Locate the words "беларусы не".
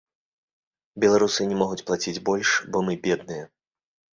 1.03-1.59